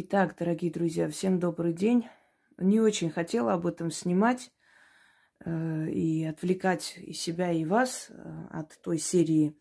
[0.00, 2.06] Итак, дорогие друзья, всем добрый день.
[2.56, 4.52] Не очень хотела об этом снимать
[5.44, 9.58] э, и отвлекать и себя, и вас э, от той серии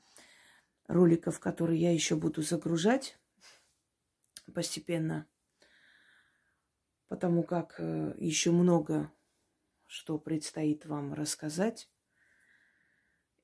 [0.88, 3.18] роликов, которые я еще буду загружать
[4.54, 5.26] постепенно,
[7.08, 9.12] потому как э, еще много
[9.88, 11.90] что предстоит вам рассказать.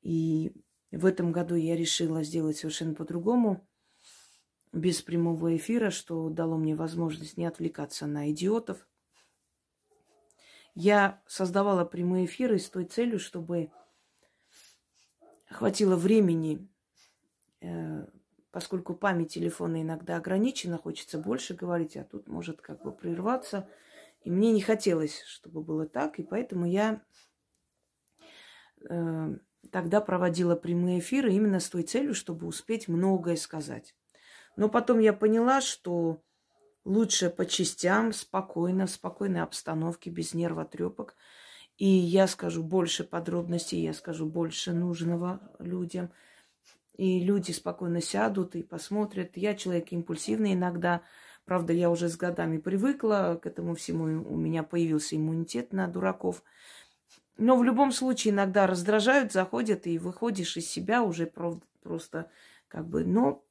[0.03, 0.51] И
[0.91, 3.67] в этом году я решила сделать совершенно по-другому
[4.73, 8.87] без прямого эфира, что дало мне возможность не отвлекаться на идиотов.
[10.73, 13.71] Я создавала прямые эфиры с той целью, чтобы
[15.47, 16.67] хватило времени,
[17.61, 18.07] э,
[18.49, 23.69] поскольку память телефона иногда ограничена, хочется больше говорить, а тут может как бы прерваться.
[24.23, 27.03] И мне не хотелось, чтобы было так, и поэтому я
[28.89, 29.37] э,
[29.69, 33.95] тогда проводила прямые эфиры именно с той целью, чтобы успеть многое сказать.
[34.55, 36.21] Но потом я поняла, что
[36.85, 41.15] лучше по частям, спокойно, в спокойной обстановке, без нервотрепок.
[41.77, 46.11] И я скажу больше подробностей, я скажу больше нужного людям.
[46.95, 49.35] И люди спокойно сядут и посмотрят.
[49.35, 51.01] Я человек импульсивный иногда.
[51.45, 54.23] Правда, я уже с годами привыкла к этому всему.
[54.23, 56.43] У меня появился иммунитет на дураков.
[57.37, 62.29] Но в любом случае иногда раздражают, заходят, и выходишь из себя уже просто
[62.67, 63.03] как бы...
[63.03, 63.43] Но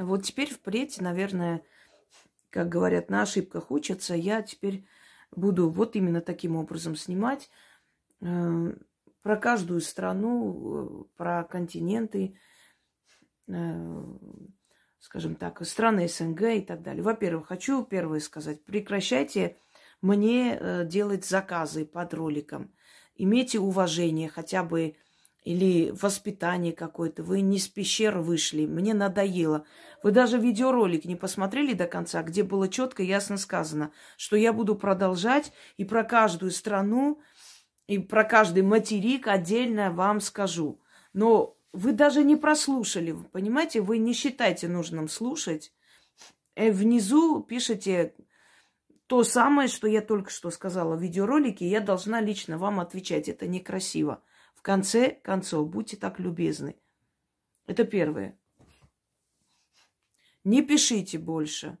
[0.00, 1.62] вот теперь впредь, наверное,
[2.50, 4.14] как говорят, на ошибках учатся.
[4.14, 4.86] Я теперь
[5.32, 7.50] буду вот именно таким образом снимать
[8.20, 8.74] э,
[9.22, 12.38] про каждую страну, э, про континенты,
[13.48, 14.04] э,
[15.00, 17.02] скажем так, страны СНГ и так далее.
[17.02, 19.56] Во-первых, хочу первое сказать, прекращайте
[20.00, 22.72] мне делать заказы под роликом.
[23.16, 24.96] Имейте уважение хотя бы
[25.44, 27.22] или воспитание какое-то.
[27.22, 28.66] Вы не с пещер вышли.
[28.66, 29.66] Мне надоело.
[30.02, 34.74] Вы даже видеоролик не посмотрели до конца, где было четко ясно сказано, что я буду
[34.74, 37.20] продолжать и про каждую страну,
[37.86, 40.80] и про каждый материк отдельно вам скажу.
[41.12, 43.82] Но вы даже не прослушали, понимаете?
[43.82, 45.74] Вы не считаете нужным слушать.
[46.56, 48.14] И э, внизу пишите
[49.06, 53.28] то самое, что я только что сказала в видеоролике, я должна лично вам отвечать.
[53.28, 54.22] Это некрасиво
[54.64, 56.74] конце концов, будьте так любезны.
[57.66, 58.36] Это первое.
[60.42, 61.78] Не пишите больше.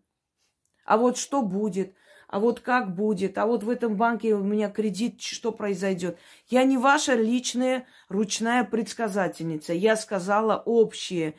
[0.84, 1.94] А вот что будет?
[2.28, 3.38] А вот как будет?
[3.38, 6.18] А вот в этом банке у меня кредит, что произойдет?
[6.48, 9.72] Я не ваша личная ручная предсказательница.
[9.72, 11.34] Я сказала общее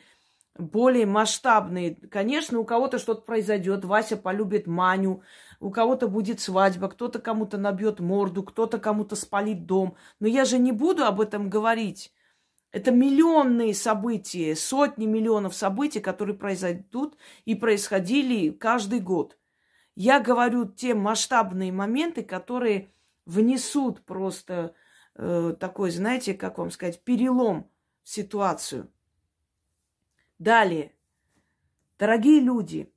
[0.58, 1.94] более масштабные.
[1.94, 3.84] Конечно, у кого-то что-то произойдет.
[3.84, 5.22] Вася полюбит Маню,
[5.60, 9.96] у кого-то будет свадьба, кто-то кому-то набьет морду, кто-то кому-то спалит дом.
[10.20, 12.12] Но я же не буду об этом говорить.
[12.72, 19.38] Это миллионные события, сотни миллионов событий, которые произойдут и происходили каждый год.
[19.94, 22.92] Я говорю те масштабные моменты, которые
[23.24, 24.74] внесут просто
[25.14, 27.70] э, такой, знаете, как вам сказать, перелом
[28.02, 28.90] в ситуацию.
[30.38, 30.92] Далее.
[31.98, 32.92] Дорогие люди,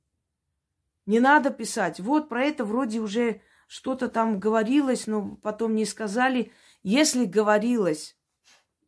[1.10, 1.98] не надо писать.
[1.98, 6.52] Вот про это вроде уже что-то там говорилось, но потом не сказали.
[6.84, 8.16] Если говорилось,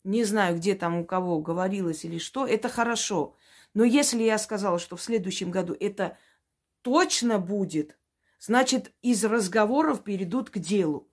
[0.05, 3.37] не знаю, где там у кого говорилось или что, это хорошо.
[3.75, 6.17] Но если я сказала, что в следующем году это
[6.83, 7.99] точно будет,
[8.39, 11.11] значит, из разговоров перейдут к делу.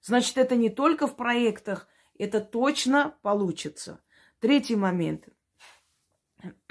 [0.00, 1.86] Значит, это не только в проектах,
[2.18, 4.00] это точно получится.
[4.38, 5.28] Третий момент.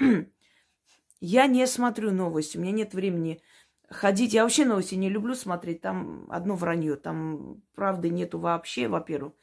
[1.20, 3.40] Я не смотрю новости, у меня нет времени
[3.90, 4.32] ходить.
[4.32, 9.34] Я вообще новости не люблю смотреть, там одно вранье, там правды нету вообще, во-первых.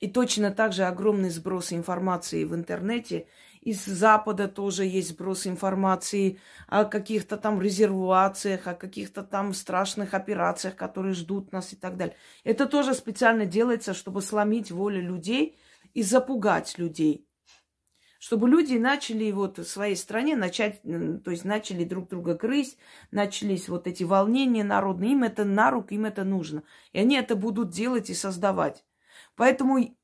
[0.00, 3.26] И точно так же огромный сброс информации в интернете.
[3.60, 6.38] Из Запада тоже есть сброс информации
[6.68, 12.16] о каких-то там резервациях, о каких-то там страшных операциях, которые ждут нас и так далее.
[12.44, 15.58] Это тоже специально делается, чтобы сломить волю людей
[15.94, 17.27] и запугать людей
[18.18, 22.76] чтобы люди начали вот в своей стране начать, то есть начали друг друга грызть,
[23.12, 26.64] начались вот эти волнения народные, им это на руку, им это нужно.
[26.92, 28.84] И они это будут делать и создавать.
[29.36, 29.96] Поэтому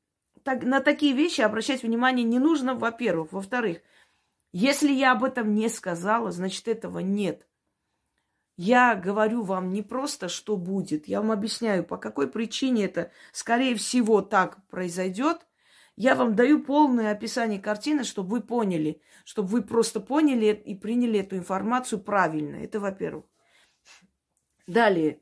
[0.44, 3.32] так, на такие вещи обращать внимание не нужно, во-первых.
[3.32, 3.78] Во-вторых,
[4.52, 7.48] если я об этом не сказала, значит этого нет.
[8.56, 13.74] Я говорю вам не просто, что будет, я вам объясняю, по какой причине это, скорее
[13.74, 15.44] всего, так произойдет–
[15.96, 21.20] я вам даю полное описание картины, чтобы вы поняли, чтобы вы просто поняли и приняли
[21.20, 22.56] эту информацию правильно.
[22.56, 23.24] Это во-первых.
[24.66, 25.20] Далее.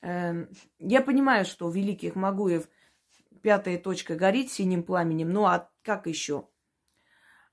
[0.00, 2.68] Эм, я понимаю, что у великих Магуев
[3.42, 6.48] пятая точка горит синим пламенем, ну а как еще?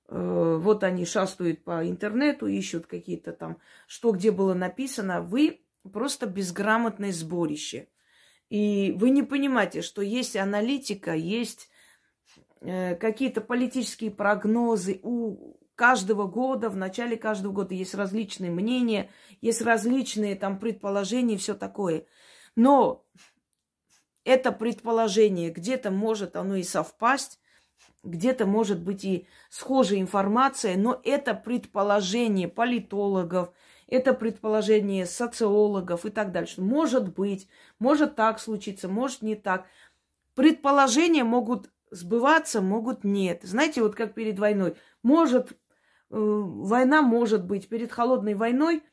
[0.08, 5.22] Э, вот они шастают по интернету, ищут какие-то там, что где было написано.
[5.22, 7.90] Вы просто безграмотное сборище.
[8.50, 11.70] И вы не понимаете, что есть аналитика, есть
[12.62, 15.00] какие-то политические прогнозы.
[15.04, 19.10] У каждого года, в начале каждого года есть различные мнения,
[19.42, 22.06] есть различные там предположения и все такое.
[22.56, 23.06] Но
[24.24, 27.40] это предположение где-то может оно и совпасть,
[28.04, 33.52] где-то может быть и схожая информация, но это предположение политологов,
[33.88, 36.62] это предположение социологов и так дальше.
[36.62, 37.48] Может быть,
[37.80, 39.66] может так случиться, может не так.
[40.34, 43.42] Предположения могут сбываться, могут нет.
[43.44, 44.78] Знаете, вот как перед войной.
[45.04, 45.56] Может, э,
[46.10, 47.70] война может быть.
[47.70, 48.84] Перед холодной войной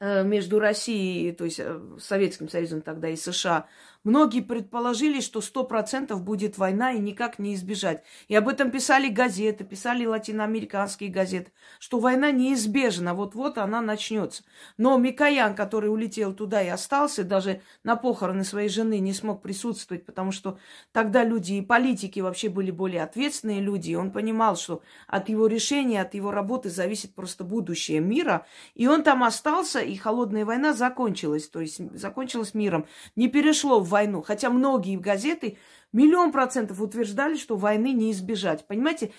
[0.00, 3.68] э, между Россией, то есть э, Советским Союзом тогда и США,
[4.06, 8.04] Многие предположили, что сто процентов будет война и никак не избежать.
[8.28, 11.50] И об этом писали газеты, писали латиноамериканские газеты,
[11.80, 14.44] что война неизбежна, вот-вот она начнется.
[14.78, 20.06] Но Микоян, который улетел туда и остался, даже на похороны своей жены не смог присутствовать,
[20.06, 20.60] потому что
[20.92, 25.48] тогда люди и политики вообще были более ответственные люди, и он понимал, что от его
[25.48, 28.46] решения, от его работы зависит просто будущее мира.
[28.76, 32.86] И он там остался, и холодная война закончилась, то есть закончилась миром.
[33.16, 34.22] Не перешло в войну.
[34.22, 35.56] Хотя многие газеты
[35.92, 38.66] миллион процентов утверждали, что войны не избежать.
[38.66, 39.12] Понимаете,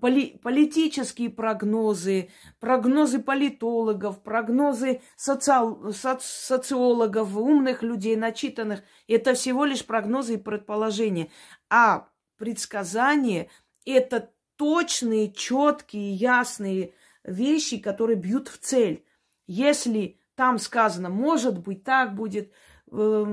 [0.00, 2.28] поли- политические прогнозы,
[2.60, 11.30] прогнозы политологов, прогнозы социал- соци- социологов, умных людей, начитанных, это всего лишь прогнозы и предположения.
[11.70, 13.48] А предсказания–
[13.86, 16.92] это точные, четкие, ясные
[17.24, 19.06] вещи, которые бьют в цель.
[19.46, 22.52] Если там сказано, может быть, так будет,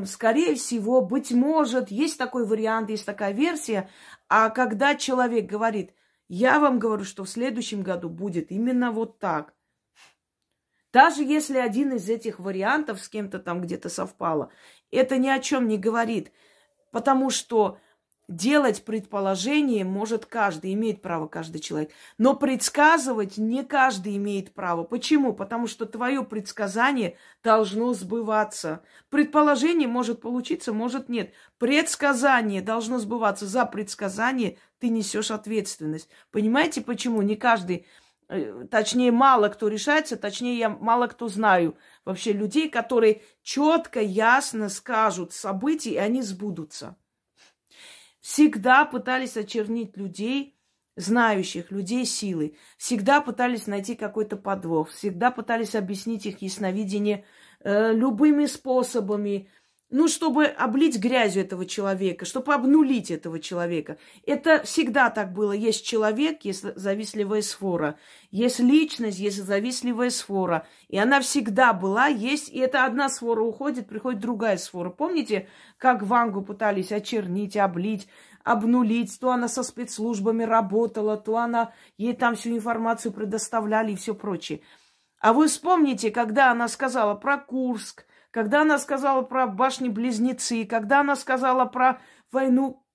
[0.06, 3.90] скорее всего, быть может, есть такой вариант, есть такая версия.
[4.30, 5.94] А когда человек говорит,
[6.30, 9.54] я вам говорю, что в следующем году будет именно вот так.
[10.94, 14.52] Даже если один из этих вариантов с кем-то там где-то совпало,
[14.92, 16.32] это ни о чем не говорит.
[16.92, 17.80] Потому что
[18.30, 21.90] Делать предположение может каждый, имеет право каждый человек.
[22.20, 24.84] Но предсказывать не каждый имеет право.
[24.84, 25.34] Почему?
[25.34, 28.84] Потому что твое предсказание должно сбываться.
[29.10, 31.34] Предположение может получиться, может нет.
[31.58, 33.48] Предсказание должно сбываться.
[33.48, 36.08] За предсказание ты несешь ответственность.
[36.30, 37.24] Понимаете, почему?
[37.24, 37.88] Не каждый
[38.28, 41.76] э, точнее, мало кто решается, точнее, я мало кто знаю
[42.06, 46.96] вообще людей, которые четко, ясно скажут события, и они сбудутся
[48.20, 50.58] всегда пытались очернить людей,
[50.96, 52.58] знающих, людей силы.
[52.78, 57.26] Всегда пытались найти какой-то подвох, всегда пытались объяснить их ясновидение
[57.62, 59.50] э, любыми способами,
[59.92, 63.98] ну, чтобы облить грязью этого человека, чтобы обнулить этого человека.
[64.24, 65.52] Это всегда так было.
[65.52, 67.98] Есть человек, есть завистливая сфора.
[68.30, 70.68] Есть личность, есть завистливая сфора.
[70.90, 72.50] И она всегда была, есть.
[72.50, 74.92] И эта одна сфора уходит, приходит другая сфора.
[74.92, 75.48] Помните,
[75.80, 78.08] как Вангу пытались очернить, облить,
[78.44, 79.20] обнулить?
[79.20, 84.62] То она со спецслужбами работала, то она ей там всю информацию предоставляли и все прочее.
[85.20, 91.16] А вы вспомните, когда она сказала про Курск, когда она сказала про башни-близнецы, когда она
[91.16, 92.86] сказала про войну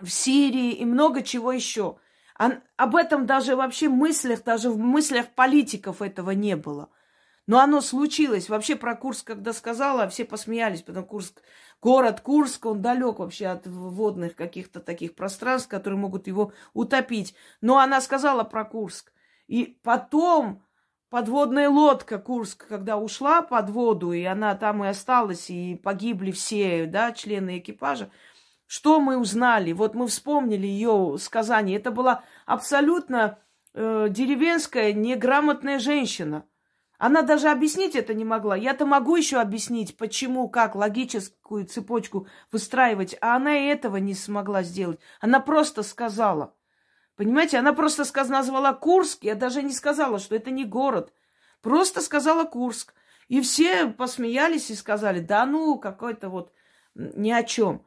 [0.00, 1.98] в Сирии и много чего еще.
[2.76, 6.90] Об этом даже вообще в мыслях, даже в мыслях политиков этого не было.
[7.46, 8.48] Но оно случилось.
[8.48, 11.42] Вообще про Курск, когда сказала, все посмеялись, потому Курск,
[11.82, 17.34] город Курск, он далек вообще от водных каких-то таких пространств, которые могут его утопить.
[17.60, 19.12] Но она сказала про Курск.
[19.48, 20.62] И потом
[21.10, 26.86] подводная лодка Курск, когда ушла под воду, и она там и осталась, и погибли все,
[26.86, 28.10] да, члены экипажа,
[28.66, 29.72] что мы узнали?
[29.72, 31.76] Вот мы вспомнили ее сказание.
[31.76, 33.40] Это была абсолютно
[33.74, 36.46] э, деревенская, неграмотная женщина.
[36.96, 38.54] Она даже объяснить это не могла.
[38.54, 44.62] Я-то могу еще объяснить, почему, как логическую цепочку выстраивать, а она и этого не смогла
[44.62, 45.00] сделать.
[45.20, 46.54] Она просто сказала–
[47.20, 48.30] Понимаете, она просто сказ...
[48.30, 51.12] назвала Курск, я даже не сказала, что это не город.
[51.60, 52.94] Просто сказала Курск.
[53.28, 56.50] И все посмеялись и сказали, да ну, какой-то вот
[56.94, 57.84] ни о чем.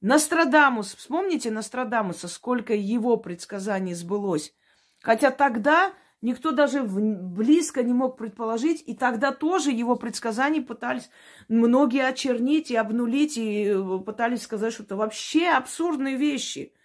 [0.00, 4.54] Нострадамус, вспомните Нострадамуса, сколько его предсказаний сбылось.
[5.02, 11.10] Хотя тогда никто даже близко не мог предположить, и тогда тоже его предсказания пытались
[11.48, 16.72] многие очернить и обнулить, и э, пытались сказать, что это вообще абсурдные вещи–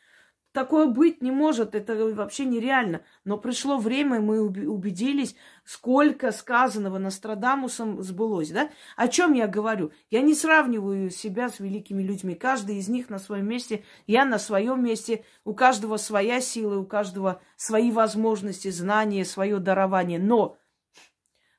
[0.55, 3.01] такое быть не может, это вообще нереально.
[3.25, 5.35] Но пришло время, мы убедились,
[5.65, 8.71] сколько сказанного Нострадамусом сбылось, да?
[8.95, 9.91] О чем я говорю?
[10.09, 12.35] Я не сравниваю себя с великими людьми.
[12.35, 15.25] Каждый из них на своем месте, я на своем месте.
[15.43, 20.19] У каждого своя сила, у каждого свои возможности, знания, свое дарование.
[20.19, 20.57] Но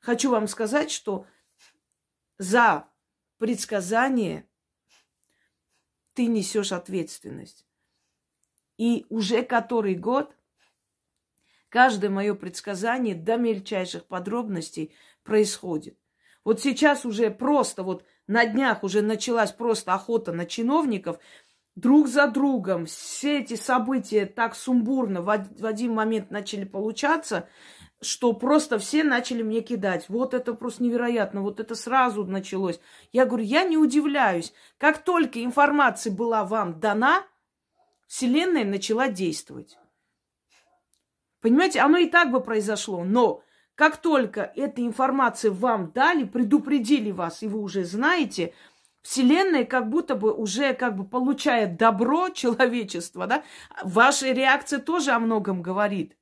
[0.01, 1.27] хочу вам сказать, что
[2.39, 2.87] за
[3.37, 4.49] предсказание
[6.15, 7.66] ты несешь ответственность.
[8.77, 10.35] И уже который год
[11.69, 14.93] каждое мое предсказание до мельчайших подробностей
[15.23, 15.97] происходит.
[16.43, 21.19] Вот сейчас уже просто, вот на днях уже началась просто охота на чиновников,
[21.75, 22.85] друг за другом.
[22.85, 25.29] Все эти события так сумбурно в
[25.65, 27.47] один момент начали получаться,
[28.01, 30.05] что просто все начали мне кидать.
[30.09, 32.79] Вот это просто невероятно, вот это сразу началось.
[33.11, 34.53] Я говорю, я не удивляюсь.
[34.77, 37.23] Как только информация была вам дана,
[38.07, 39.77] Вселенная начала действовать.
[41.41, 43.43] Понимаете, оно и так бы произошло, но
[43.75, 48.53] как только эта информация вам дали, предупредили вас, и вы уже знаете,
[49.03, 53.45] Вселенная как будто бы уже как бы получает добро человечества, да?
[53.83, 56.17] Ваша реакция тоже о многом говорит.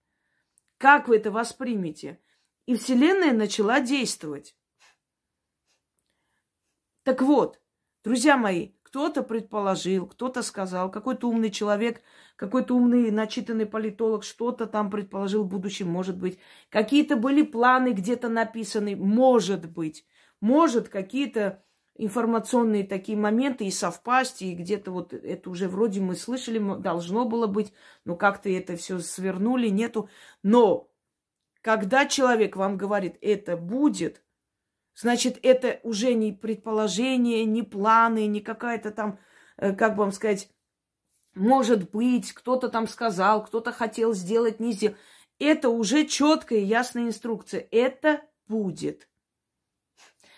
[0.77, 2.19] Как вы это воспримете?
[2.65, 4.55] И Вселенная начала действовать.
[7.03, 7.61] Так вот,
[8.03, 12.01] друзья мои, кто-то предположил, кто-то сказал, какой-то умный человек,
[12.37, 16.39] какой-то умный начитанный политолог что-то там предположил в будущем, может быть.
[16.69, 20.05] Какие-то были планы где-то написаны, может быть.
[20.39, 21.61] Может, какие-то
[21.97, 27.47] информационные такие моменты и совпасть, и где-то вот это уже вроде мы слышали, должно было
[27.47, 27.73] быть,
[28.05, 30.07] но как-то это все свернули, нету.
[30.41, 30.89] Но
[31.59, 34.23] когда человек вам говорит, это будет,
[34.95, 39.19] Значит, это уже не предположение, не планы, не какая-то там,
[39.57, 40.49] э, как бы вам сказать,
[41.33, 44.95] может быть, кто-то там сказал, кто-то хотел сделать, не сделал.
[45.37, 47.67] Это уже четкая ясная инструкция.
[47.71, 49.09] Это будет.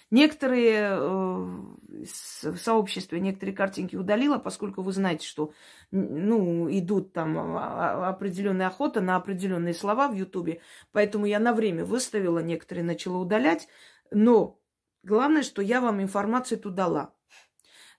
[0.09, 5.51] Некоторые э, в сообществе, некоторые картинки удалила, поскольку вы знаете, что
[5.91, 10.61] ну, идут там а, а, определенная охота на определенные слова в Ютубе.
[10.93, 13.67] Поэтому я на время выставила, некоторые начала удалять.
[14.11, 14.61] Но
[15.03, 17.15] главное, что я вам информацию туда дала.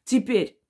[0.05, 0.61] Теперь,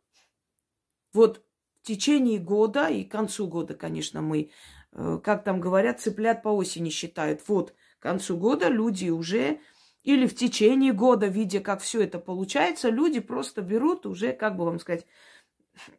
[1.13, 1.45] вот
[1.83, 4.51] в течение года и к концу года, конечно, мы,
[4.93, 7.47] э, как там говорят, цыплят по осени считают.
[7.49, 9.61] Вот к концу года люди уже
[10.03, 14.65] или в течение года, видя, как все это получается, люди просто берут уже, как бы
[14.65, 15.07] вам сказать,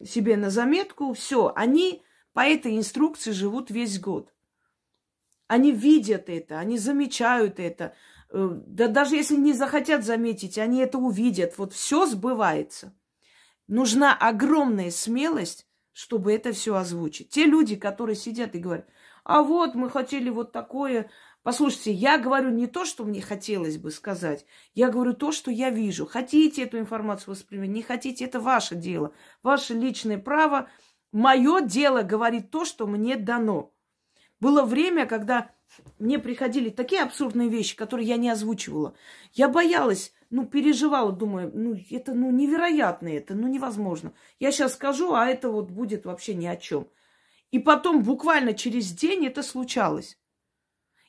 [0.04, 2.04] себе на заметку, все, они
[2.34, 4.34] по этой инструкции живут весь год.
[5.48, 7.94] Они видят это, они замечают это,
[8.32, 11.58] да даже если не захотят заметить, они это увидят.
[11.58, 12.94] Вот все сбывается.
[13.68, 17.30] Нужна огромная смелость, чтобы это все озвучить.
[17.30, 18.88] Те люди, которые сидят и говорят,
[19.24, 21.10] а вот мы хотели вот такое.
[21.44, 24.46] Послушайте, я говорю не то, что мне хотелось бы сказать.
[24.74, 26.06] Я говорю то, что я вижу.
[26.06, 29.14] Хотите эту информацию воспринимать, не хотите, это ваше дело.
[29.44, 30.70] Ваше личное право.
[31.12, 33.74] Мое дело говорит то, что мне дано.
[34.40, 35.52] Было время, когда
[35.98, 38.96] мне приходили такие абсурдные вещи, которые я не озвучивала.
[39.34, 44.14] Я боялась, ну, переживала, думаю, ну, это, ну, невероятно это, ну, невозможно.
[44.40, 46.88] Я сейчас скажу, а это вот будет вообще ни о чем.
[47.52, 50.18] И потом буквально через день это случалось.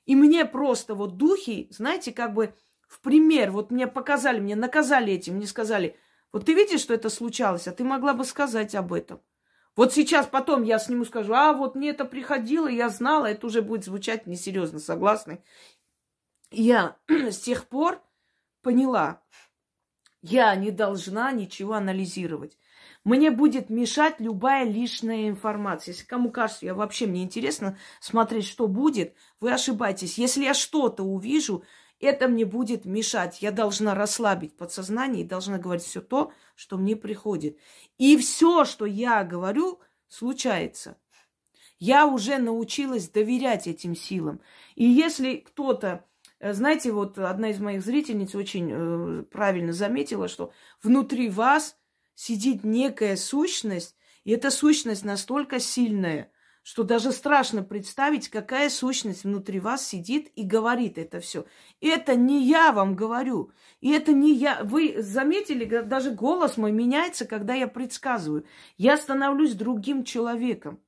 [0.07, 2.55] И мне просто вот духи, знаете, как бы
[2.89, 5.97] в пример, вот мне показали, мне наказали этим, мне сказали,
[6.33, 9.21] вот ты видишь, что это случалось, а ты могла бы сказать об этом.
[9.77, 13.63] Вот сейчас потом я сниму, скажу, а вот мне это приходило, я знала, это уже
[13.63, 15.43] будет звучать несерьезно, согласны?
[16.51, 18.03] Я с тех пор
[18.63, 19.23] поняла,
[20.23, 22.59] я не должна ничего анализировать.
[23.05, 25.93] Мне будет мешать любая лишняя информация.
[25.93, 30.19] Если кому кажется, я вообще мне интересно смотреть, что будет, вы ошибаетесь.
[30.19, 31.65] Если я что-то увижу,
[32.01, 33.43] это мне будет мешать.
[33.43, 37.59] Я должна расслабить подсознание и должна говорить все то, что мне приходит.
[37.99, 40.97] И все, что я говорю, случается.
[41.79, 44.41] Я уже научилась доверять этим силам.
[44.75, 46.05] И если кто-то,
[46.39, 50.53] э, знаете, вот одна из моих зрительниц очень э, правильно заметила, что
[50.83, 51.77] внутри вас
[52.15, 56.31] сидит некая сущность, и эта сущность настолько сильная,
[56.63, 61.47] что даже страшно представить, какая сущность внутри вас сидит и говорит это все.
[61.81, 63.51] Это не я вам говорю.
[63.81, 64.63] И это не я.
[64.63, 68.45] Вы заметили, даже голос мой меняется, когда я предсказываю.
[68.77, 70.81] Я становлюсь другим человеком.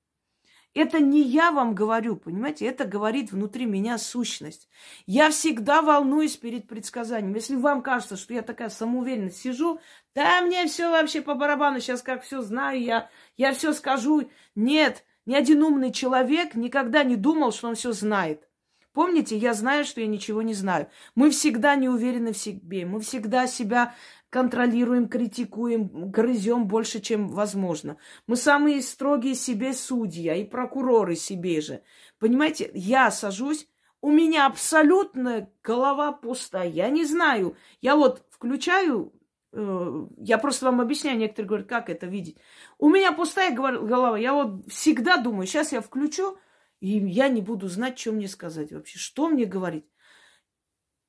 [0.74, 2.64] Это не я вам говорю, понимаете?
[2.64, 4.68] Это говорит внутри меня сущность.
[5.04, 7.34] Я всегда волнуюсь перед предсказанием.
[7.34, 9.80] Если вам кажется, что я такая самоуверенная сижу,
[10.14, 14.30] да мне все вообще по барабану, сейчас как все знаю, я, я все скажу.
[14.54, 18.48] Нет, Ни один умный человек никогда не думал, что он все знает.
[18.92, 20.88] Помните, я знаю, что я ничего не знаю.
[21.14, 22.84] Мы всегда не уверены в себе.
[22.84, 23.94] Мы всегда себя
[24.28, 27.96] контролируем, критикуем, грызем больше, чем возможно.
[28.26, 31.82] Мы самые строгие себе судьи, и прокуроры себе же.
[32.18, 33.66] Понимаете, я сажусь,
[34.02, 36.68] у меня абсолютно голова пустая.
[36.68, 37.56] Я не знаю.
[37.80, 39.12] Я вот включаю,
[39.52, 42.38] я просто вам объясняю, некоторые говорят, как это видеть.
[42.78, 44.18] У меня пустая голова.
[44.18, 46.38] Я вот всегда думаю, сейчас я включу,
[46.80, 49.86] и я не буду знать, что мне сказать вообще, что мне говорить.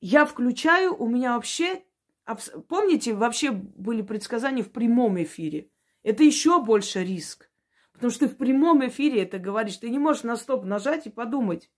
[0.01, 1.85] Я включаю, у меня вообще...
[2.67, 5.69] Помните, вообще были предсказания в прямом эфире.
[6.03, 7.49] Это еще больше риск.
[7.93, 9.77] Потому что ты в прямом эфире это говоришь.
[9.77, 11.71] Ты не можешь на стоп нажать и подумать.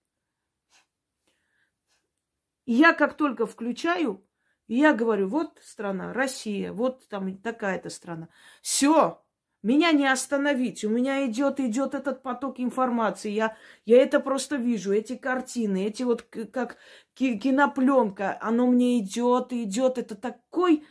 [2.66, 4.28] И я как только включаю,
[4.68, 8.30] я говорю, вот страна, Россия, вот там такая-то страна.
[8.62, 9.22] Все,
[9.66, 10.84] меня не остановить.
[10.84, 13.32] У меня идет, идет этот поток информации.
[13.32, 14.94] Я, я это просто вижу.
[14.94, 16.78] Эти картины, эти вот как
[17.16, 18.38] кинопленка.
[18.42, 19.98] Оно мне идет, идет.
[19.98, 20.86] Это такой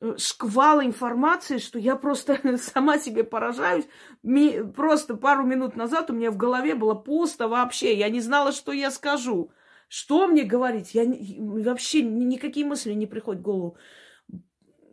[0.00, 3.84] э, шквал информации, что я просто сама себе поражаюсь.
[4.74, 7.94] Просто пару минут назад у меня в голове было пусто вообще.
[7.94, 9.50] Я не знала, что я скажу.
[9.88, 10.94] Что мне говорить?
[10.94, 13.76] Я вообще никакие мысли не приходят в голову.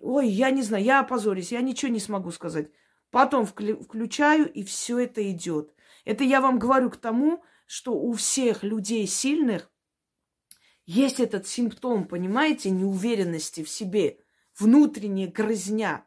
[0.01, 2.69] Ой, я не знаю, я опозорюсь, я ничего не смогу сказать.
[3.09, 5.73] Потом включаю, и все это идет.
[6.05, 9.71] Это я вам говорю к тому, что у всех людей сильных
[10.85, 14.19] есть этот симптом, понимаете, неуверенности в себе,
[14.59, 16.05] внутренняя грызня.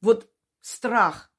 [0.00, 1.30] Вот страх.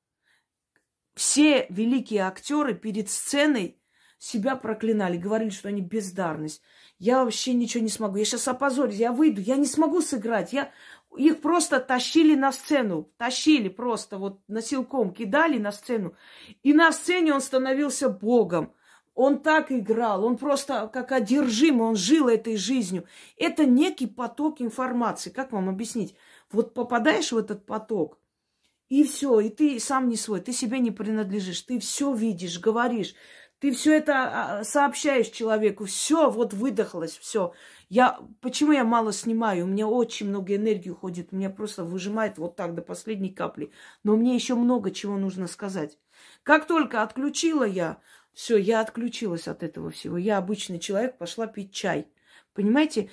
[1.16, 3.82] Все великие актеры перед сценой
[4.18, 6.62] себя проклинали, говорили, что они бездарность.
[6.98, 8.18] Я вообще ничего не смогу.
[8.18, 10.54] Я сейчас опозорюсь, я выйду, я не смогу сыграть.
[10.54, 10.72] Я
[11.18, 16.16] их просто тащили на сцену, тащили просто вот носилком, кидали на сцену.
[16.64, 18.74] И на сцене он становился богом.
[19.14, 23.06] Он так играл, он просто как одержимый, он жил этой жизнью.
[23.38, 25.30] Это некий поток информации.
[25.30, 26.16] Как вам объяснить?
[26.52, 28.20] Вот попадаешь в этот поток,
[28.88, 33.16] и все, и ты сам не свой, ты себе не принадлежишь, ты все видишь, говоришь,
[33.66, 37.52] ты все это а, сообщаешь человеку, все, вот выдохлось, все.
[37.90, 39.66] Я, почему я мало снимаю?
[39.66, 43.72] У меня очень много энергии уходит, меня просто выжимает вот так до последней капли.
[44.04, 45.98] Но мне еще много чего нужно сказать.
[46.44, 48.00] Как только отключила я,
[48.34, 50.16] все, я отключилась от этого всего.
[50.16, 52.08] Я обычный человек, пошла пить чай.
[52.54, 53.10] Понимаете?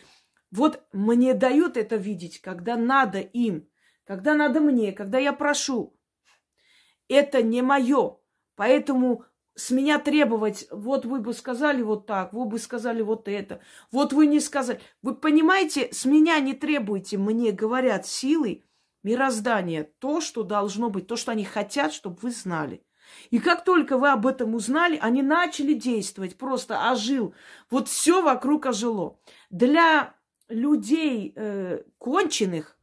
[0.51, 3.67] Вот мне дают это видеть, когда надо им,
[4.05, 5.97] когда надо мне, когда я прошу.
[7.09, 8.19] Это не мое.
[8.55, 9.25] Поэтому
[9.55, 13.61] с меня требовать, вот вы бы сказали вот так, вы бы сказали вот это,
[13.91, 14.81] вот вы не сказали.
[15.03, 18.65] Вы понимаете, с меня не требуйте, мне говорят силы
[19.03, 22.83] мироздания, то, что должно быть, то, что они хотят, чтобы вы знали.
[23.31, 27.35] И как только вы об этом узнали, они начали действовать, просто ожил.
[27.71, 29.19] Вот все вокруг ожило.
[29.51, 30.15] Для
[30.49, 32.79] людей э, конченых,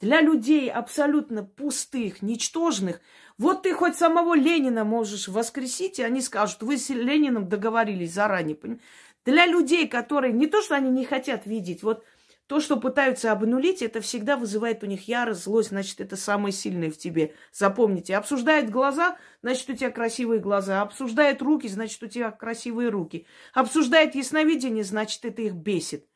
[0.00, 3.00] для людей абсолютно пустых, ничтожных,
[3.38, 8.58] вот ты хоть самого Ленина можешь воскресить, и они скажут, вы с Лениным договорились заранее.
[9.24, 12.04] Для людей, которые не то, что они не хотят видеть, вот
[12.46, 16.90] то, что пытаются обнулить, это всегда вызывает у них ярость, злость, значит, это самое сильное
[16.90, 17.34] в тебе.
[17.52, 20.82] Запомните, обсуждает глаза, значит, у тебя красивые глаза.
[20.82, 23.26] Обсуждает руки, значит, у тебя красивые руки.
[23.54, 26.06] Обсуждает ясновидение, значит, это их бесит.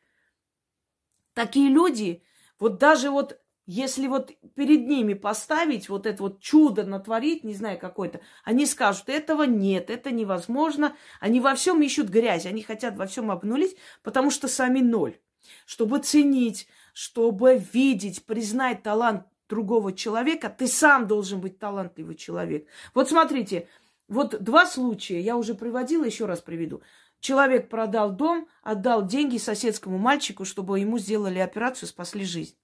[1.33, 2.22] Такие люди,
[2.59, 7.78] вот даже вот если вот перед ними поставить вот это вот чудо натворить, не знаю,
[7.78, 10.96] какое-то, они скажут, этого нет, это невозможно.
[11.20, 15.18] Они во всем ищут грязь, они хотят во всем обнулить, потому что сами ноль.
[15.66, 22.66] Чтобы ценить, чтобы видеть, признать талант другого человека, ты сам должен быть талантливый человек.
[22.94, 23.68] Вот смотрите,
[24.09, 26.81] вот два случая, я уже приводила, еще раз приведу.
[27.20, 32.57] Человек продал дом, отдал деньги соседскому мальчику, чтобы ему сделали операцию, спасли жизнь.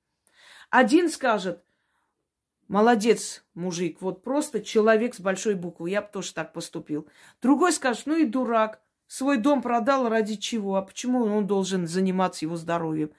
[0.75, 1.63] Один скажет,
[2.67, 7.07] молодец, мужик, вот просто человек с большой буквы, я бы тоже так поступил.
[7.41, 12.45] Другой скажет, ну и дурак, свой дом продал ради чего, а почему он должен заниматься
[12.45, 13.13] его здоровьем?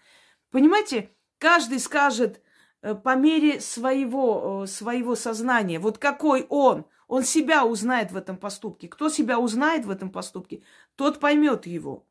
[0.51, 2.41] Понимаете, каждый скажет
[2.81, 8.35] э, по мере своего, э, своего сознания, вот какой он, он себя узнает в этом
[8.35, 8.89] поступке.
[8.89, 10.61] Кто себя узнает в этом поступке,
[10.97, 12.05] тот поймет его.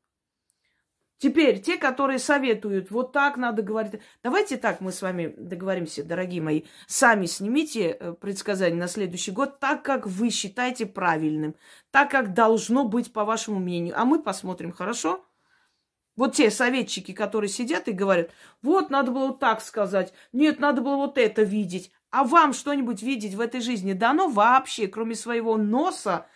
[1.25, 4.03] Теперь те, которые советуют, вот так надо говорить.
[4.23, 6.65] Давайте так мы с вами договоримся, дорогие мои.
[6.87, 11.55] Сами снимите э, предсказание на следующий год так, как вы считаете правильным.
[11.91, 13.99] Так, как должно быть, по вашему мнению.
[13.99, 15.25] А мы посмотрим, хорошо?
[16.15, 20.83] Вот те советчики, которые сидят и говорят, вот, надо было вот так сказать, нет, надо
[20.83, 21.91] было вот это видеть.
[22.11, 26.27] А вам что-нибудь видеть в этой жизни дано вообще, кроме своего носа,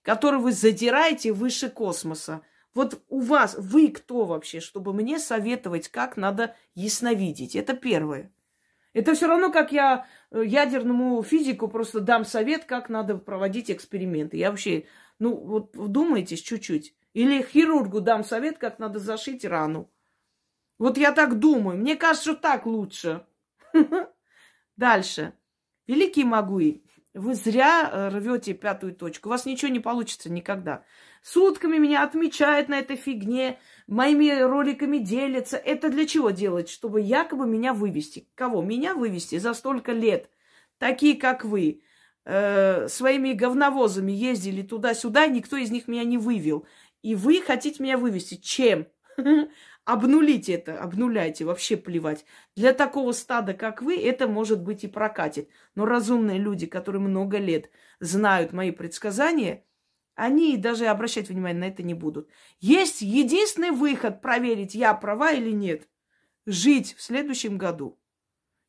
[0.00, 2.40] который вы задираете выше космоса.
[2.74, 7.56] Вот у вас, вы кто вообще, чтобы мне советовать, как надо ясновидеть?
[7.56, 8.32] Это первое.
[8.92, 14.36] Это все равно, как я э, ядерному физику просто дам совет, как надо проводить эксперименты.
[14.36, 14.86] Я вообще,
[15.18, 16.94] ну, вот вдумайтесь чуть-чуть.
[17.14, 19.90] Или хирургу дам совет, как надо зашить рану.
[20.78, 21.78] Вот я так думаю.
[21.78, 23.26] Мне кажется, что так лучше.
[24.76, 25.32] Дальше.
[25.86, 26.82] Великий Магуи,
[27.14, 29.28] вы зря э, рвете пятую точку.
[29.28, 30.84] У вас ничего не получится никогда.
[31.22, 35.56] Сутками меня отмечают на этой фигне, моими роликами делятся.
[35.56, 36.68] Это для чего делать?
[36.68, 38.28] Чтобы якобы меня вывести.
[38.34, 38.62] Кого?
[38.62, 40.30] Меня вывести за столько лет.
[40.78, 41.82] Такие, как вы,
[42.24, 46.66] э, своими говновозами ездили туда-сюда, никто из них меня не вывел.
[47.02, 48.36] И вы хотите меня вывести.
[48.36, 48.86] Чем?
[49.88, 52.26] Обнулите это, обнуляйте, вообще плевать.
[52.54, 55.48] Для такого стада, как вы, это может быть и прокатит.
[55.74, 59.64] Но разумные люди, которые много лет знают мои предсказания,
[60.18, 62.28] они даже обращать внимание на это не будут.
[62.58, 65.88] Есть единственный выход проверить, я права или нет.
[66.44, 68.00] Жить в следующем году.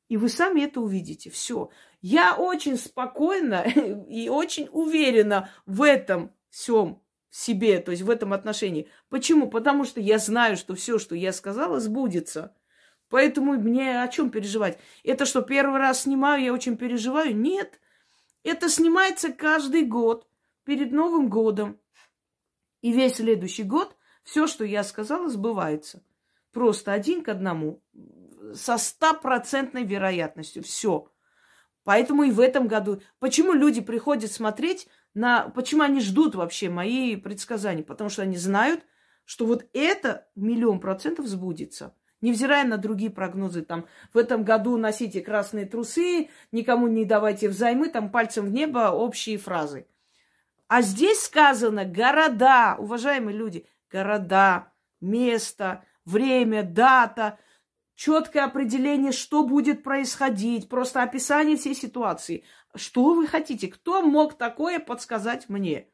[0.09, 1.31] И вы сами это увидите.
[1.31, 1.71] Все.
[2.01, 3.63] Я очень спокойно
[4.07, 8.87] и очень уверена в этом всем себе, то есть в этом отношении.
[9.09, 9.49] Почему?
[9.49, 12.55] Потому что я знаю, что все, что я сказала, сбудется.
[13.09, 14.77] Поэтому мне о чем переживать?
[15.03, 17.35] Это что, первый раз снимаю, я очень переживаю?
[17.35, 17.79] Нет.
[18.43, 20.28] Это снимается каждый год
[20.69, 21.79] перед Новым годом.
[22.81, 26.03] И весь следующий год все, что я сказала, сбывается.
[26.51, 27.81] Просто один к одному.
[28.53, 30.61] Со стопроцентной вероятностью.
[30.61, 31.11] Все.
[31.83, 33.01] Поэтому и в этом году.
[33.17, 35.49] Почему люди приходят смотреть на...
[35.49, 37.83] Почему они ждут вообще мои предсказания?
[37.83, 38.85] Потому что они знают,
[39.25, 41.95] что вот это миллион процентов сбудется.
[42.21, 47.89] Невзирая на другие прогнозы, там, в этом году носите красные трусы, никому не давайте взаймы,
[47.89, 49.87] там, пальцем в небо, общие фразы.
[50.69, 57.39] А здесь сказано города, уважаемые люди, города, место, время, дата,
[57.95, 62.43] четкое определение, что будет происходить, просто описание всей ситуации.
[62.75, 63.67] Что вы хотите?
[63.67, 65.89] Кто мог такое подсказать мне?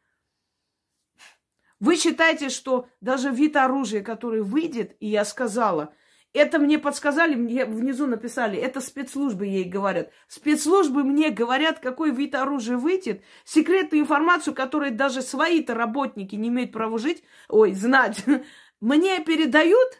[1.79, 5.93] Вы считаете, что даже вид оружия, который выйдет, и я сказала,
[6.35, 10.11] это мне подсказали, мне внизу написали, это спецслужбы ей говорят.
[10.27, 16.73] Спецслужбы мне говорят, какой вид оружия выйдет, секретную информацию, которую даже свои-то работники не имеют
[16.73, 18.23] права жить, ой, знать,
[18.81, 19.97] мне передают.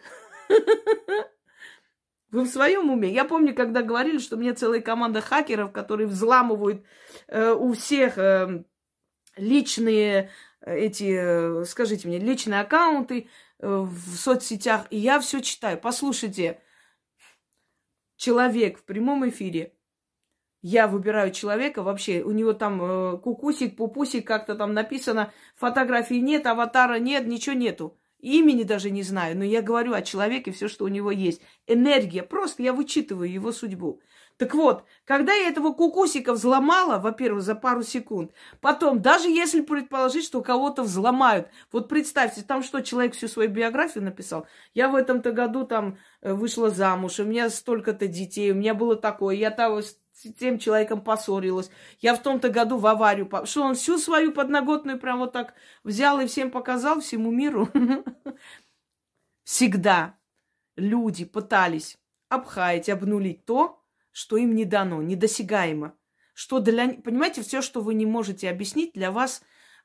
[2.32, 3.10] Вы в своем уме?
[3.10, 6.84] Я помню, когда говорили, что мне целая команда хакеров, которые взламывают
[7.28, 8.66] э, у всех э,
[9.38, 13.30] личные э, эти, э, скажите мне, личные аккаунты
[13.66, 14.88] в соцсетях.
[14.90, 15.80] И я все читаю.
[15.80, 16.62] Послушайте,
[18.16, 19.74] человек в прямом эфире.
[20.62, 26.48] Я выбираю человека, вообще у него там э, кукусик, пупусик, как-то там написано, фотографии нет,
[26.48, 28.00] аватара нет, ничего нету.
[28.18, 31.42] Имени даже не знаю, но я говорю о человеке все, что у него есть.
[31.68, 34.02] Энергия, просто я вычитываю его судьбу.
[34.38, 40.26] Так вот, когда я этого кукусика взломала, во-первых, за пару секунд, потом, даже если предположить,
[40.26, 45.32] что кого-то взломают, вот представьте, там что, человек всю свою биографию написал, я в этом-то
[45.32, 49.82] году там э, вышла замуж, у меня столько-то детей, у меня было такое, я того
[49.82, 49.98] с
[50.38, 51.70] тем человеком поссорилась.
[52.00, 53.30] Я в том-то году в аварию...
[53.46, 57.70] Что он всю свою подноготную прям вот так взял и всем показал, всему миру?
[59.44, 60.18] Всегда
[60.78, 61.98] люди пытались
[62.30, 63.85] обхаять, обнулить то,
[64.16, 65.94] что им не дано, недосягаемо.
[66.34, 66.88] Что для...
[66.88, 69.42] Понимаете, все, что вы не можете объяснить, для вас,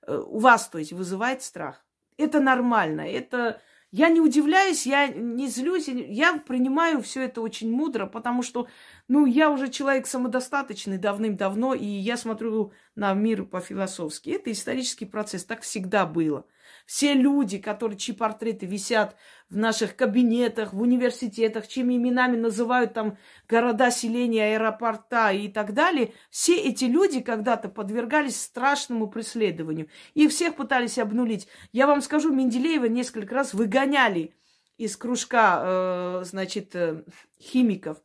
[0.07, 1.85] э, у вас, то есть, вызывает страх.
[2.17, 8.07] Это нормально, это я не удивляюсь, я не злюсь, я принимаю все это очень мудро,
[8.07, 8.69] потому что,
[9.09, 14.31] ну, я уже человек самодостаточный давным-давно, и я смотрю на мир по-философски.
[14.31, 16.47] Это исторический процесс, так всегда было.
[16.91, 19.15] Все люди, которые, чьи портреты висят
[19.49, 23.17] в наших кабинетах, в университетах, чьими именами называют там
[23.49, 29.87] города, селения, аэропорта и так далее, все эти люди когда-то подвергались страшному преследованию.
[30.15, 31.47] Их всех пытались обнулить.
[31.71, 34.35] Я вам скажу, Менделеева несколько раз выгоняли
[34.77, 37.05] из кружка, э, значит, э,
[37.41, 37.99] химиков.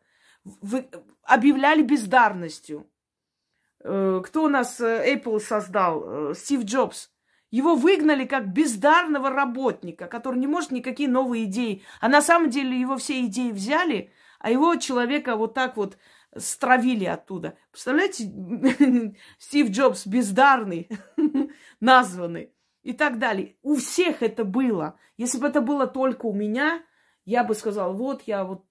[0.44, 0.88] Вы,
[1.24, 2.88] объявляли бездарностью.
[3.84, 6.36] Э, кто у нас Apple создал?
[6.36, 7.15] Стив Джобс.
[7.52, 11.84] Его выгнали как бездарного работника, который не может никакие новые идеи.
[12.02, 15.98] А на самом деле его все идеи взяли, а его человека вот так вот
[16.38, 17.58] стравили оттуда.
[17.72, 18.32] Представляете,
[19.40, 20.90] Стив Джобс бездарный,
[21.80, 22.52] названный
[22.84, 23.56] и так далее.
[23.62, 25.00] У всех это было.
[25.18, 26.84] Если бы это было только у меня,
[27.26, 28.66] я бы сказал, вот я вот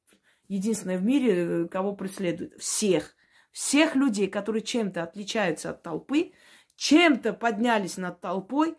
[0.49, 2.61] единственная в мире, кого преследуют.
[2.61, 3.15] Всех.
[3.51, 6.33] Всех людей, которые чем-то отличаются от толпы,
[6.77, 8.77] чем-то поднялись над толпой,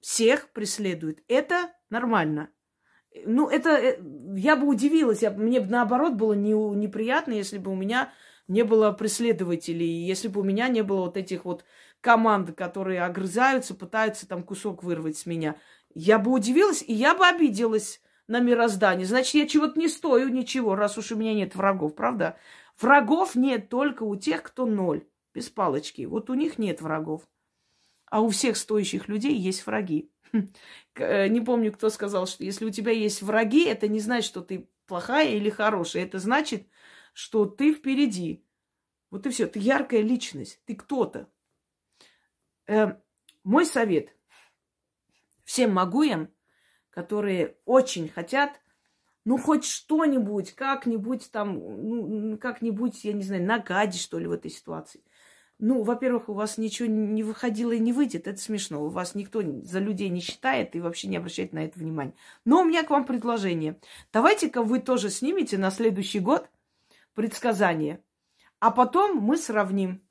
[0.00, 1.20] всех преследуют.
[1.28, 2.50] Это нормально.
[3.26, 4.00] Ну, это э,
[4.36, 8.12] я бы удивилась, я, мне бы наоборот было не, неприятно, если бы у меня
[8.48, 11.64] не было преследователей, если бы у меня не было вот этих вот
[12.00, 15.56] команд, которые огрызаются, пытаются там кусок вырвать с меня.
[15.94, 19.06] Я бы удивилась, и я бы обиделась на мироздание.
[19.06, 22.36] Значит, я чего-то не стою, ничего, раз уж у меня нет врагов, правда?
[22.80, 26.02] Врагов нет только у тех, кто ноль, без палочки.
[26.02, 27.28] Вот у них нет врагов.
[28.06, 30.10] А у всех стоящих людей есть враги.
[30.94, 34.40] Э, не помню, кто сказал, что если у тебя есть враги, это не значит, что
[34.40, 36.04] ты плохая или хорошая.
[36.04, 36.68] Это значит,
[37.12, 38.44] что ты впереди.
[39.10, 39.46] Вот и все.
[39.46, 40.62] Ты яркая личность.
[40.64, 41.28] Ты кто-то.
[42.68, 42.96] Э,
[43.42, 44.14] мой совет
[45.44, 46.32] всем могуям,
[46.90, 48.60] которые очень хотят,
[49.24, 54.50] ну, хоть что-нибудь, как-нибудь там, ну, как-нибудь, я не знаю, нагадить, что ли, в этой
[54.50, 55.02] ситуации–
[55.58, 58.26] ну, во-первых, у вас ничего не выходило и не выйдет.
[58.26, 58.84] Это смешно.
[58.84, 62.14] У вас никто за людей не считает и вообще не обращает на это внимания.
[62.44, 63.78] Но у меня к вам предложение.
[64.12, 66.50] Давайте-ка вы тоже снимете на следующий год
[67.14, 68.02] предсказание.
[68.58, 70.02] А потом мы сравним.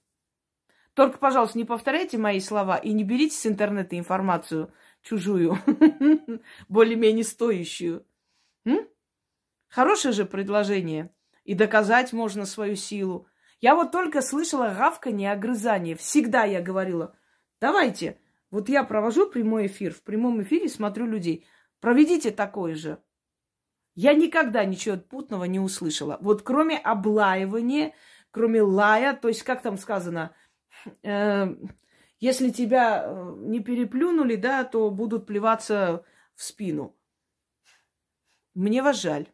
[0.93, 5.57] Только, пожалуйста, не повторяйте мои слова и не берите с интернета информацию чужую,
[6.69, 8.05] более-менее стоящую.
[9.67, 11.11] Хорошее же предложение.
[11.43, 13.27] И доказать можно свою силу.
[13.63, 15.95] Я вот только слышала гавканье, огрызание.
[15.95, 17.15] Всегда я говорила,
[17.61, 18.19] давайте,
[18.51, 21.47] вот я провожу прямой эфир, в прямом эфире смотрю людей.
[21.79, 23.01] Проведите такое же.
[23.95, 26.17] Я никогда ничего путного не услышала.
[26.19, 27.93] Вот кроме облаивания,
[28.31, 30.35] кроме лая, то есть, как там сказано,
[31.01, 31.55] э,
[32.19, 36.03] если тебя э, не переплюнули, да, то будут плеваться
[36.35, 36.97] в спину.
[38.55, 39.29] Мне вас жаль.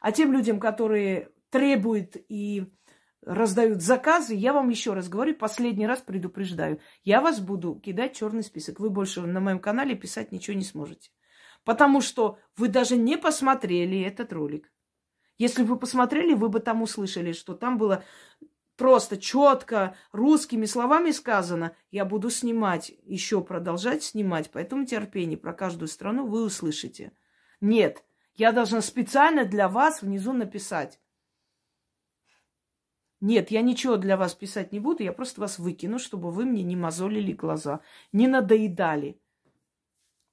[0.00, 2.72] А тем людям, которые требуют и
[3.26, 8.42] раздают заказы, я вам еще раз говорю, последний раз предупреждаю, я вас буду кидать черный
[8.42, 8.80] список.
[8.80, 11.10] Вы больше на моем канале писать ничего не сможете.
[11.64, 14.70] Потому что вы даже не посмотрели этот ролик.
[15.38, 18.04] Если бы вы посмотрели, вы бы там услышали, что там было
[18.76, 21.76] просто четко русскими словами сказано.
[21.90, 27.12] Я буду снимать, еще продолжать снимать, поэтому терпение про каждую страну вы услышите.
[27.60, 31.00] Нет, я должна специально для вас внизу написать.
[33.20, 36.62] Нет, я ничего для вас писать не буду, я просто вас выкину, чтобы вы мне
[36.62, 37.80] не мозолили глаза,
[38.12, 39.20] не надоедали.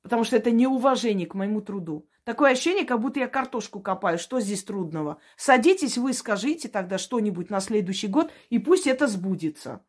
[0.01, 2.07] Потому что это неуважение к моему труду.
[2.23, 4.17] Такое ощущение, как будто я картошку копаю.
[4.19, 5.19] Что здесь трудного?
[5.37, 9.83] Садитесь, вы скажите тогда что-нибудь на следующий год, и пусть это сбудется.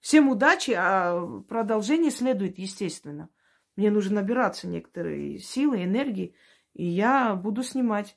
[0.00, 3.28] Всем удачи, а продолжение следует, естественно.
[3.76, 6.34] Мне нужно набираться некоторые силы, энергии,
[6.72, 8.16] и я буду снимать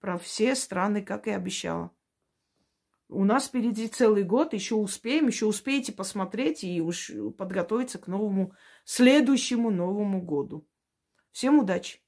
[0.00, 1.90] про все страны, как и обещала.
[3.08, 8.52] У нас впереди целый год, еще успеем, еще успеете посмотреть и уж подготовиться к новому,
[8.84, 10.68] следующему Новому году.
[11.32, 12.00] Всем удачи!